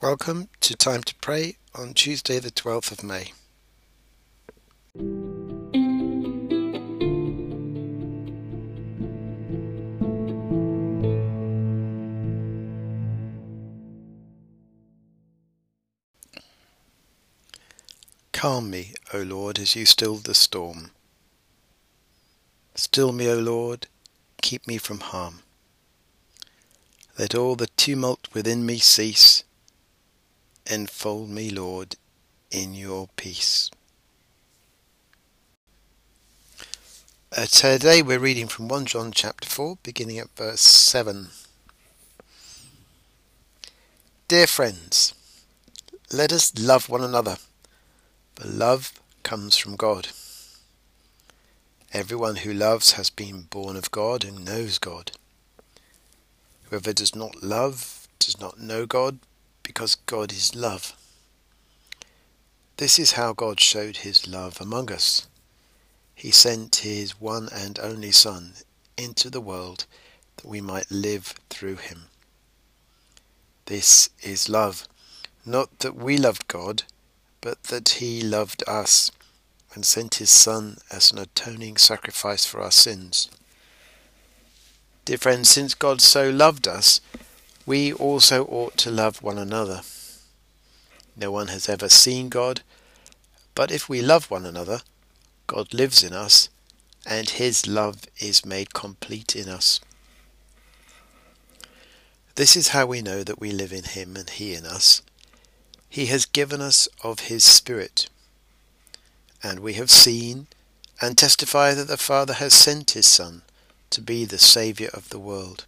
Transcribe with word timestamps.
Welcome 0.00 0.48
to 0.60 0.76
Time 0.76 1.02
to 1.02 1.14
Pray 1.16 1.56
on 1.74 1.92
Tuesday, 1.92 2.38
the 2.38 2.52
12th 2.52 2.92
of 2.92 3.02
May. 3.02 3.32
Calm 18.32 18.70
me, 18.70 18.94
O 19.12 19.18
Lord, 19.18 19.58
as 19.58 19.74
you 19.74 19.84
still 19.84 20.14
the 20.14 20.32
storm. 20.32 20.92
Still 22.76 23.10
me, 23.10 23.28
O 23.28 23.40
Lord, 23.40 23.88
keep 24.40 24.68
me 24.68 24.78
from 24.78 25.00
harm. 25.00 25.40
Let 27.18 27.34
all 27.34 27.56
the 27.56 27.66
tumult 27.76 28.28
within 28.32 28.64
me 28.64 28.78
cease. 28.78 29.37
Enfold 30.70 31.30
me, 31.30 31.48
Lord, 31.48 31.96
in 32.50 32.74
your 32.74 33.08
peace. 33.16 33.70
Uh, 37.34 37.46
today 37.46 38.02
we're 38.02 38.18
reading 38.18 38.48
from 38.48 38.68
1 38.68 38.84
John 38.84 39.10
chapter 39.10 39.48
4, 39.48 39.78
beginning 39.82 40.18
at 40.18 40.36
verse 40.36 40.60
7. 40.60 41.28
Dear 44.28 44.46
friends, 44.46 45.14
let 46.12 46.34
us 46.34 46.52
love 46.58 46.90
one 46.90 47.02
another, 47.02 47.38
for 48.36 48.46
love 48.46 48.92
comes 49.22 49.56
from 49.56 49.74
God. 49.74 50.08
Everyone 51.94 52.36
who 52.36 52.52
loves 52.52 52.92
has 52.92 53.08
been 53.08 53.46
born 53.48 53.74
of 53.74 53.90
God 53.90 54.22
and 54.22 54.44
knows 54.44 54.76
God. 54.76 55.12
Whoever 56.64 56.92
does 56.92 57.14
not 57.14 57.42
love 57.42 58.06
does 58.18 58.38
not 58.38 58.60
know 58.60 58.84
God, 58.84 59.18
because 59.68 59.96
God 60.06 60.32
is 60.32 60.56
love. 60.56 60.94
This 62.78 62.98
is 62.98 63.12
how 63.12 63.34
God 63.34 63.60
showed 63.60 63.98
his 63.98 64.26
love 64.26 64.62
among 64.62 64.90
us. 64.90 65.28
He 66.14 66.30
sent 66.30 66.76
his 66.76 67.20
one 67.20 67.50
and 67.54 67.78
only 67.78 68.10
Son 68.10 68.54
into 68.96 69.28
the 69.28 69.42
world 69.42 69.84
that 70.36 70.46
we 70.46 70.62
might 70.62 70.90
live 70.90 71.34
through 71.50 71.76
him. 71.76 72.04
This 73.66 74.08
is 74.22 74.48
love, 74.48 74.88
not 75.44 75.80
that 75.80 75.94
we 75.94 76.16
loved 76.16 76.48
God, 76.48 76.84
but 77.42 77.64
that 77.64 77.90
he 78.00 78.22
loved 78.22 78.64
us 78.66 79.12
and 79.74 79.84
sent 79.84 80.14
his 80.14 80.30
Son 80.30 80.78
as 80.90 81.12
an 81.12 81.18
atoning 81.18 81.76
sacrifice 81.76 82.46
for 82.46 82.62
our 82.62 82.72
sins. 82.72 83.28
Dear 85.04 85.18
friends, 85.18 85.50
since 85.50 85.74
God 85.74 86.00
so 86.00 86.30
loved 86.30 86.66
us, 86.66 87.02
we 87.68 87.92
also 87.92 88.46
ought 88.46 88.78
to 88.78 88.90
love 88.90 89.22
one 89.22 89.36
another. 89.36 89.82
No 91.14 91.30
one 91.30 91.48
has 91.48 91.68
ever 91.68 91.90
seen 91.90 92.30
God, 92.30 92.62
but 93.54 93.70
if 93.70 93.90
we 93.90 94.00
love 94.00 94.30
one 94.30 94.46
another, 94.46 94.80
God 95.46 95.74
lives 95.74 96.02
in 96.02 96.14
us, 96.14 96.48
and 97.04 97.28
his 97.28 97.66
love 97.66 98.04
is 98.16 98.46
made 98.46 98.72
complete 98.72 99.36
in 99.36 99.50
us. 99.50 99.80
This 102.36 102.56
is 102.56 102.68
how 102.68 102.86
we 102.86 103.02
know 103.02 103.22
that 103.22 103.38
we 103.38 103.50
live 103.50 103.74
in 103.74 103.84
him 103.84 104.16
and 104.16 104.30
he 104.30 104.54
in 104.54 104.64
us. 104.64 105.02
He 105.90 106.06
has 106.06 106.24
given 106.24 106.62
us 106.62 106.88
of 107.04 107.28
his 107.28 107.44
Spirit. 107.44 108.08
And 109.42 109.60
we 109.60 109.74
have 109.74 109.90
seen 109.90 110.46
and 111.02 111.18
testify 111.18 111.74
that 111.74 111.88
the 111.88 111.98
Father 111.98 112.34
has 112.34 112.54
sent 112.54 112.92
his 112.92 113.06
Son 113.06 113.42
to 113.90 114.00
be 114.00 114.24
the 114.24 114.38
Saviour 114.38 114.88
of 114.94 115.10
the 115.10 115.18
world. 115.18 115.66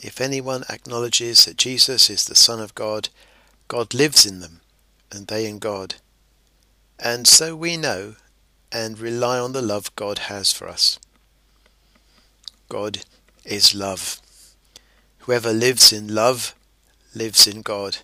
If 0.00 0.20
anyone 0.20 0.64
acknowledges 0.70 1.44
that 1.44 1.56
Jesus 1.56 2.08
is 2.08 2.24
the 2.24 2.36
Son 2.36 2.60
of 2.60 2.74
God, 2.74 3.08
God 3.66 3.94
lives 3.94 4.24
in 4.24 4.40
them, 4.40 4.60
and 5.10 5.26
they 5.26 5.46
in 5.46 5.58
God. 5.58 5.96
And 6.98 7.26
so 7.26 7.56
we 7.56 7.76
know 7.76 8.14
and 8.70 8.98
rely 8.98 9.38
on 9.38 9.52
the 9.52 9.62
love 9.62 9.94
God 9.96 10.18
has 10.20 10.52
for 10.52 10.68
us. 10.68 10.98
God 12.68 13.00
is 13.44 13.74
love. 13.74 14.20
Whoever 15.20 15.52
lives 15.52 15.92
in 15.92 16.14
love 16.14 16.54
lives 17.14 17.46
in 17.46 17.62
God, 17.62 17.98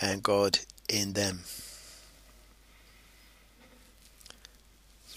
and 0.00 0.22
God 0.22 0.60
in 0.88 1.14
them. 1.14 1.40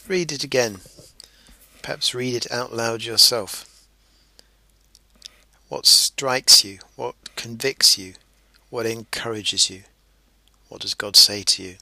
Read 0.07 0.31
it 0.31 0.44
again. 0.44 0.78
Perhaps 1.81 2.13
read 2.13 2.35
it 2.35 2.52
out 2.52 2.73
loud 2.73 3.03
yourself. 3.03 3.75
What 5.68 5.88
strikes 5.88 6.64
you? 6.64 6.80
What 6.96 7.16
convicts 7.36 7.98
you? 7.98 8.14
What 8.70 8.86
encourages 8.86 9.70
you? 9.70 9.84
What 10.70 10.81
does 10.81 10.94
God 10.94 11.16
say 11.16 11.42
to 11.42 11.64
you? 11.64 11.76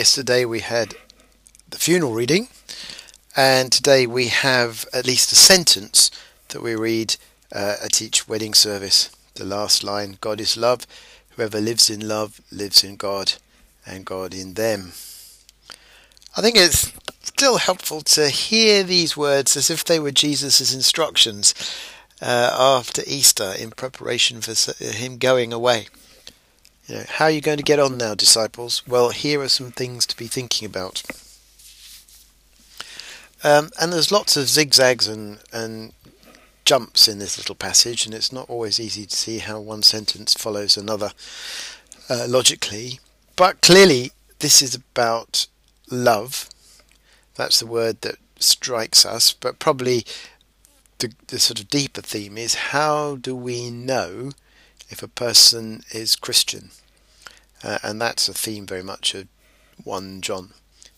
Yesterday 0.00 0.46
we 0.46 0.60
had 0.60 0.94
the 1.68 1.76
funeral 1.76 2.14
reading, 2.14 2.48
and 3.36 3.70
today 3.70 4.06
we 4.06 4.28
have 4.28 4.86
at 4.94 5.04
least 5.04 5.30
a 5.30 5.34
sentence 5.34 6.10
that 6.48 6.62
we 6.62 6.74
read 6.74 7.16
uh, 7.52 7.76
at 7.84 8.00
each 8.00 8.26
wedding 8.26 8.54
service. 8.54 9.10
The 9.34 9.44
last 9.44 9.84
line 9.84 10.16
God 10.22 10.40
is 10.40 10.56
love. 10.56 10.86
Whoever 11.36 11.60
lives 11.60 11.90
in 11.90 12.08
love 12.08 12.40
lives 12.50 12.82
in 12.82 12.96
God, 12.96 13.34
and 13.84 14.06
God 14.06 14.32
in 14.32 14.54
them. 14.54 14.92
I 16.34 16.40
think 16.40 16.56
it's 16.56 16.90
still 17.20 17.58
helpful 17.58 18.00
to 18.00 18.30
hear 18.30 18.82
these 18.82 19.18
words 19.18 19.54
as 19.54 19.68
if 19.68 19.84
they 19.84 20.00
were 20.00 20.12
Jesus' 20.12 20.72
instructions 20.72 21.52
uh, 22.22 22.48
after 22.58 23.02
Easter 23.06 23.52
in 23.52 23.70
preparation 23.70 24.40
for 24.40 24.54
him 24.82 25.18
going 25.18 25.52
away. 25.52 25.88
You 26.90 26.96
know, 26.96 27.04
how 27.06 27.26
are 27.26 27.30
you 27.30 27.40
going 27.40 27.58
to 27.58 27.62
get 27.62 27.78
on 27.78 27.98
now, 27.98 28.16
disciples? 28.16 28.84
Well, 28.84 29.10
here 29.10 29.40
are 29.42 29.48
some 29.48 29.70
things 29.70 30.04
to 30.06 30.16
be 30.16 30.26
thinking 30.26 30.66
about. 30.66 31.04
Um, 33.44 33.70
and 33.80 33.92
there's 33.92 34.10
lots 34.10 34.36
of 34.36 34.48
zigzags 34.48 35.06
and, 35.06 35.38
and 35.52 35.92
jumps 36.64 37.06
in 37.06 37.20
this 37.20 37.38
little 37.38 37.54
passage, 37.54 38.06
and 38.06 38.12
it's 38.12 38.32
not 38.32 38.50
always 38.50 38.80
easy 38.80 39.06
to 39.06 39.14
see 39.14 39.38
how 39.38 39.60
one 39.60 39.84
sentence 39.84 40.34
follows 40.34 40.76
another 40.76 41.12
uh, 42.08 42.26
logically. 42.28 42.98
But 43.36 43.62
clearly, 43.62 44.10
this 44.40 44.60
is 44.60 44.74
about 44.74 45.46
love. 45.92 46.48
That's 47.36 47.60
the 47.60 47.66
word 47.66 48.00
that 48.00 48.16
strikes 48.40 49.06
us, 49.06 49.32
but 49.32 49.60
probably 49.60 50.04
the, 50.98 51.12
the 51.28 51.38
sort 51.38 51.60
of 51.60 51.68
deeper 51.68 52.00
theme 52.00 52.36
is 52.36 52.54
how 52.72 53.14
do 53.14 53.36
we 53.36 53.70
know 53.70 54.32
if 54.90 55.02
a 55.02 55.08
person 55.08 55.82
is 55.90 56.16
Christian? 56.16 56.70
Uh, 57.64 57.78
and 57.82 58.00
that's 58.00 58.28
a 58.28 58.34
theme 58.34 58.66
very 58.66 58.82
much 58.82 59.14
of 59.14 59.26
1 59.84 60.20
John. 60.20 60.50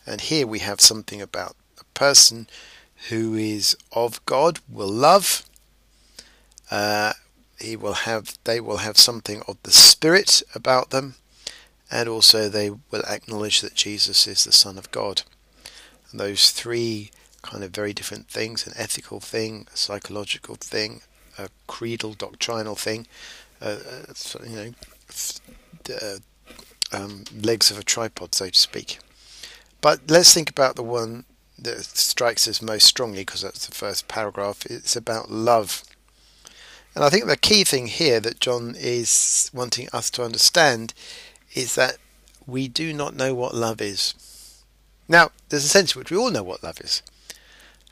And 0.07 0.21
here 0.21 0.47
we 0.47 0.59
have 0.59 0.81
something 0.81 1.23
about 1.23 1.57
a 1.81 1.85
person 1.95 2.49
who 3.09 3.35
is 3.35 3.77
of 3.93 4.25
God, 4.27 4.61
will 4.69 4.89
love. 4.89 5.45
Uh, 6.71 7.13
he 7.59 7.77
will 7.77 7.93
have, 7.93 8.37
they 8.45 8.61
will 8.61 8.79
have 8.79 8.99
something 8.99 9.43
of 9.47 9.57
the 9.63 9.71
Spirit 9.71 10.43
about 10.55 10.91
them, 10.91 11.15
and 11.91 12.09
also 12.09 12.49
they 12.49 12.71
will 12.71 13.05
acknowledge 13.09 13.61
that 13.61 13.75
Jesus 13.75 14.27
is 14.27 14.45
the 14.45 14.53
Son 14.53 14.79
of 14.79 14.91
God. 14.91 15.23
And 16.11 16.19
those 16.19 16.51
three 16.51 17.11
kind 17.43 17.65
of 17.65 17.73
very 17.73 17.93
different 17.93 18.29
things 18.29 18.67
an 18.67 18.73
ethical 18.77 19.21
thing, 19.21 19.67
a 19.73 19.77
psychological 19.77 20.55
thing, 20.55 21.03
a 21.39 21.49
creedal 21.67 22.15
doctrinal 22.15 22.77
thing, 22.77 23.07
uh, 23.63 23.79
uh 24.09 24.45
you 24.45 24.57
know, 24.57 24.73
uh, 25.91 26.19
um, 26.93 27.25
legs 27.41 27.71
of 27.71 27.79
a 27.79 27.83
tripod, 27.83 28.35
so 28.35 28.49
to 28.49 28.59
speak. 28.59 28.99
But 29.81 30.01
let's 30.09 30.33
think 30.35 30.51
about 30.51 30.77
the 30.77 30.83
one 30.83 31.25
that 31.59 31.85
strikes 31.85 32.47
us 32.49 32.61
most 32.61 32.87
strongly 32.87 33.23
because 33.23 33.43
that's 33.43 33.67
the 33.67 33.75
first 33.75 34.09
paragraph. 34.09 34.67
It's 34.67 34.97
about 34.97 35.31
love. 35.31 35.85
And 36.95 37.05
I 37.05 37.11
think 37.11 37.27
the 37.27 37.37
key 37.37 37.65
thing 37.65 37.87
here 37.87 38.21
that 38.21 38.41
John 38.41 38.75
is 38.77 39.51
wanting 39.55 39.89
us 39.93 40.11
to 40.11 40.25
understand 40.25 40.93
is 41.55 41.75
that 41.75 41.97
we 42.47 42.69
do 42.69 42.93
not 42.93 43.17
know 43.17 43.35
what 43.35 43.55
love 43.55 43.81
is. 43.81 44.15
Now, 45.09 45.31
there's 45.49 45.65
a 45.65 45.69
sense 45.69 45.95
in 45.95 46.01
which 46.01 46.11
we 46.11 46.17
all 46.17 46.31
know 46.31 46.43
what 46.43 46.63
love 46.63 46.81
is, 46.81 47.03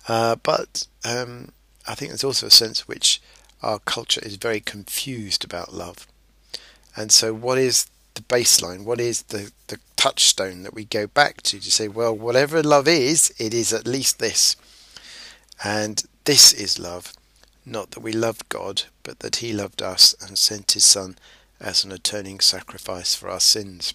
uh, 0.08 0.36
but 0.36 0.86
um, 1.04 1.50
I 1.86 1.94
think 1.94 2.10
there's 2.10 2.24
also 2.24 2.46
a 2.46 2.50
sense 2.50 2.86
which 2.86 3.20
our 3.62 3.78
culture 3.78 4.20
is 4.24 4.36
very 4.36 4.60
confused 4.60 5.44
about 5.44 5.74
love. 5.74 6.06
And 6.96 7.12
so, 7.12 7.32
what 7.34 7.58
is 7.58 7.88
the 8.14 8.22
baseline? 8.22 8.84
What 8.84 9.00
is 9.00 9.22
the, 9.24 9.52
the 9.68 9.78
touchstone 9.96 10.62
that 10.62 10.74
we 10.74 10.84
go 10.84 11.06
back 11.06 11.42
to 11.42 11.60
to 11.60 11.70
say, 11.70 11.88
well, 11.88 12.16
whatever 12.16 12.62
love 12.62 12.88
is, 12.88 13.32
it 13.38 13.54
is 13.54 13.72
at 13.72 13.86
least 13.86 14.18
this. 14.18 14.56
And 15.62 16.02
this 16.24 16.52
is 16.52 16.78
love. 16.78 17.12
Not 17.66 17.92
that 17.92 18.00
we 18.00 18.12
loved 18.12 18.48
God, 18.48 18.84
but 19.02 19.20
that 19.20 19.36
He 19.36 19.52
loved 19.52 19.82
us 19.82 20.14
and 20.20 20.38
sent 20.38 20.72
His 20.72 20.84
Son 20.84 21.16
as 21.60 21.84
an 21.84 21.92
atoning 21.92 22.40
sacrifice 22.40 23.14
for 23.14 23.28
our 23.28 23.40
sins. 23.40 23.92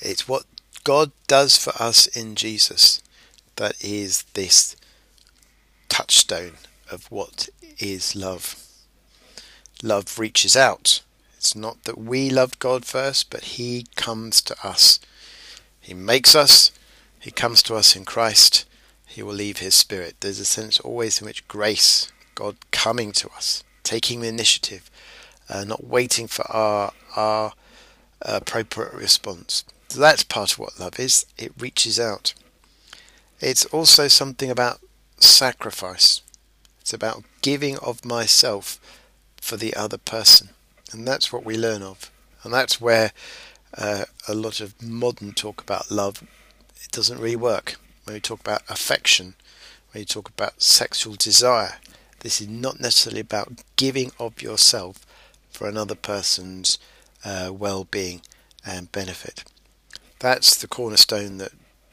It's 0.00 0.28
what 0.28 0.44
God 0.84 1.10
does 1.26 1.56
for 1.56 1.72
us 1.82 2.06
in 2.06 2.36
Jesus 2.36 3.02
that 3.56 3.74
is 3.84 4.22
this 4.34 4.76
touchstone 5.88 6.52
of 6.90 7.10
what 7.10 7.48
is 7.78 8.16
love. 8.16 8.64
Love 9.82 10.18
reaches 10.18 10.56
out. 10.56 11.02
It's 11.36 11.54
not 11.54 11.84
that 11.84 11.98
we 11.98 12.30
loved 12.30 12.58
God 12.58 12.84
first, 12.84 13.30
but 13.30 13.44
He 13.44 13.86
comes 13.94 14.42
to 14.42 14.56
us. 14.66 14.98
He 15.80 15.94
makes 15.94 16.34
us, 16.34 16.72
He 17.20 17.30
comes 17.30 17.62
to 17.64 17.76
us 17.76 17.94
in 17.94 18.04
Christ, 18.04 18.64
He 19.06 19.22
will 19.22 19.34
leave 19.34 19.58
His 19.58 19.74
Spirit. 19.74 20.16
There's 20.20 20.40
a 20.40 20.44
sense 20.44 20.80
always 20.80 21.20
in 21.20 21.26
which 21.26 21.46
grace, 21.46 22.10
God 22.34 22.56
coming 22.72 23.12
to 23.12 23.28
us, 23.30 23.62
taking 23.84 24.20
the 24.20 24.28
initiative, 24.28 24.90
uh, 25.48 25.64
not 25.64 25.84
waiting 25.84 26.26
for 26.26 26.50
our, 26.50 26.92
our 27.14 27.52
appropriate 28.22 28.94
response. 28.94 29.64
That's 29.96 30.24
part 30.24 30.52
of 30.52 30.58
what 30.58 30.80
love 30.80 30.98
is. 30.98 31.24
It 31.38 31.52
reaches 31.58 31.98
out. 31.98 32.34
It's 33.40 33.64
also 33.66 34.08
something 34.08 34.50
about 34.50 34.80
sacrifice. 35.18 36.22
It's 36.88 36.94
about 36.94 37.24
giving 37.42 37.76
of 37.80 38.06
myself 38.06 38.80
for 39.42 39.58
the 39.58 39.74
other 39.74 39.98
person. 39.98 40.48
And 40.90 41.06
that's 41.06 41.30
what 41.30 41.44
we 41.44 41.54
learn 41.54 41.82
of. 41.82 42.10
And 42.42 42.50
that's 42.50 42.80
where 42.80 43.12
uh, 43.76 44.06
a 44.26 44.32
lot 44.32 44.62
of 44.62 44.82
modern 44.82 45.32
talk 45.34 45.60
about 45.60 45.90
love, 45.90 46.22
it 46.82 46.90
doesn't 46.90 47.20
really 47.20 47.36
work. 47.36 47.76
When 48.04 48.14
we 48.14 48.20
talk 48.20 48.40
about 48.40 48.62
affection, 48.70 49.34
when 49.90 50.00
you 50.00 50.06
talk 50.06 50.30
about 50.30 50.62
sexual 50.62 51.14
desire, 51.14 51.74
this 52.20 52.40
is 52.40 52.48
not 52.48 52.80
necessarily 52.80 53.20
about 53.20 53.62
giving 53.76 54.10
of 54.18 54.40
yourself 54.40 55.04
for 55.50 55.68
another 55.68 55.94
person's 55.94 56.78
uh, 57.22 57.50
well-being 57.52 58.22
and 58.64 58.90
benefit. 58.92 59.44
That's 60.20 60.56
the 60.56 60.66
cornerstone 60.66 61.36
that 61.36 61.52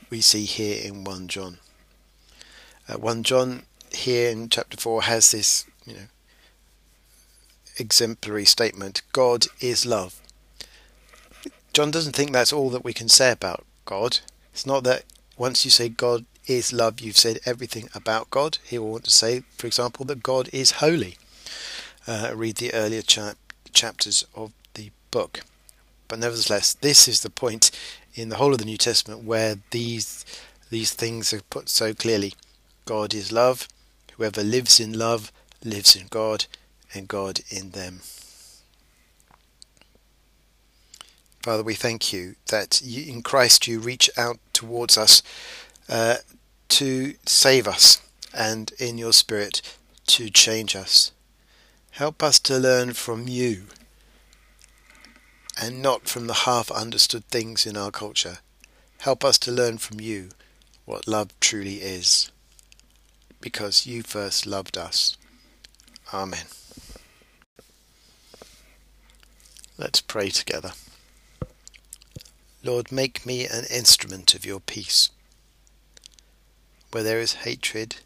we 0.10 0.22
see 0.22 0.46
here 0.46 0.82
in 0.82 1.04
1 1.04 1.28
John. 1.28 1.58
Uh, 2.88 2.98
1 2.98 3.24
John 3.24 3.64
here 3.96 4.30
in 4.30 4.50
chapter 4.50 4.78
4 4.78 5.04
has 5.04 5.32
this, 5.32 5.66
you 5.86 5.94
know, 5.94 6.08
exemplary 7.78 8.46
statement 8.46 9.02
God 9.12 9.48
is 9.60 9.86
love. 9.86 10.22
John 11.74 11.92
doesn't 11.92 12.16
think 12.16 12.32
that's 12.32 12.54
all 12.54 12.70
that 12.70 12.86
we 12.86 12.94
can 12.94 13.10
say 13.10 13.32
about 13.32 13.66
God. 13.86 14.20
It's 14.54 14.66
not 14.66 14.84
that 14.86 15.04
once 15.38 15.66
you 15.66 15.72
say 15.72 15.90
God 15.90 16.26
is 16.48 16.72
love, 16.72 17.02
you've 17.02 17.18
said 17.18 17.40
everything 17.46 17.90
about 17.94 18.30
God. 18.30 18.60
He 18.64 18.80
will 18.80 18.92
want 18.92 19.04
to 19.06 19.12
say, 19.12 19.44
for 19.58 19.68
example, 19.68 20.06
that 20.06 20.24
God 20.24 20.50
is 20.54 20.72
holy. 20.72 21.18
Uh, 22.08 22.32
read 22.34 22.58
the 22.58 22.74
earlier 22.74 23.02
chap- 23.02 23.38
chapters 23.74 24.26
of 24.36 24.54
the 24.76 24.92
book. 25.12 25.42
But 26.08 26.20
nevertheless, 26.20 26.74
this 26.74 27.08
is 27.08 27.22
the 27.22 27.30
point 27.30 27.72
in 28.14 28.30
the 28.30 28.38
whole 28.38 28.54
of 28.54 28.60
the 28.60 28.66
New 28.66 28.78
Testament 28.78 29.24
where 29.24 29.58
these 29.72 30.24
these 30.70 30.94
things 30.94 31.34
are 31.34 31.42
put 31.42 31.70
so 31.70 31.94
clearly. 31.94 32.34
God 32.86 33.14
is 33.14 33.32
love. 33.32 33.68
Whoever 34.18 34.44
lives 34.44 34.80
in 34.80 34.98
love 34.98 35.32
lives 35.64 35.96
in 35.96 36.08
God, 36.10 36.46
and 36.94 37.08
God 37.08 37.42
in 37.50 37.72
them. 37.72 38.00
Father, 41.42 41.64
we 41.64 41.76
thank 41.76 42.12
you 42.12 42.36
that 42.50 42.82
you, 42.84 43.12
in 43.12 43.22
Christ 43.22 43.68
you 43.68 43.80
reach 43.80 44.10
out 44.18 44.40
towards 44.54 44.98
us 44.98 45.22
uh, 45.88 46.18
to 46.70 47.14
save 47.26 47.68
us 47.68 48.02
and 48.34 48.72
in 48.80 48.98
your 48.98 49.14
Spirit 49.14 49.62
to 50.08 50.30
change 50.30 50.76
us. 50.76 51.12
Help 51.92 52.24
us 52.24 52.40
to 52.40 52.58
learn 52.58 52.94
from 52.94 53.28
you 53.28 53.66
and 55.62 55.82
not 55.82 56.10
from 56.10 56.28
the 56.28 56.34
half 56.34 56.72
understood 56.72 57.26
things 57.26 57.66
in 57.66 57.78
our 57.78 57.92
culture. 57.92 58.40
Help 59.00 59.24
us 59.24 59.38
to 59.38 59.52
learn 59.52 59.78
from 59.78 60.00
you 60.00 60.30
what 60.86 61.08
love 61.08 61.30
truly 61.40 61.76
is, 61.76 62.32
because 63.46 63.86
you 63.86 64.02
first 64.02 64.48
loved 64.48 64.76
us. 64.76 65.18
Amen. 66.12 66.48
Let's 69.78 70.02
pray 70.02 70.30
together. 70.30 70.72
Lord, 72.64 72.92
make 72.92 73.24
me 73.24 73.46
an 73.46 73.66
instrument 73.70 74.34
of 74.34 74.48
your 74.48 74.60
peace. 74.60 75.12
Where 76.90 77.04
there 77.04 77.20
is 77.20 77.46
hatred, 77.46 77.98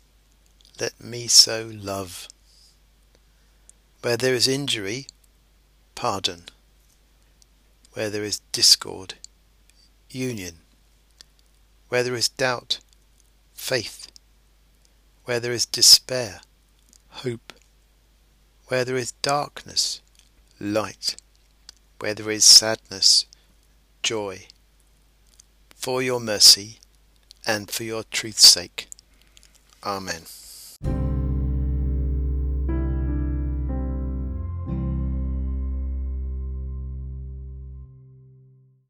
let 0.77 1.01
me 1.01 1.27
sow 1.27 1.71
love. 1.73 2.27
Where 4.01 4.17
there 4.17 4.35
is 4.35 4.45
injury, 4.45 5.07
pardon. 5.95 6.49
Where 7.93 8.09
there 8.09 8.25
is 8.25 8.41
discord, 8.51 9.13
union. 10.09 10.55
Where 11.87 12.03
there 12.03 12.15
is 12.15 12.27
doubt, 12.27 12.79
faith. 13.53 14.07
Where 15.29 15.39
there 15.39 15.53
is 15.53 15.67
despair, 15.67 16.41
hope. 17.09 17.53
Where 18.65 18.83
there 18.83 18.95
is 18.95 19.11
darkness, 19.21 20.01
light 20.59 21.17
where 21.99 22.15
there 22.15 22.31
is 22.31 22.43
sadness, 22.43 23.27
joy, 24.01 24.47
for 25.69 26.01
your 26.01 26.19
mercy 26.19 26.79
and 27.45 27.69
for 27.69 27.83
your 27.83 28.01
truth's 28.05 28.49
sake. 28.49 28.87
Amen. 29.83 30.23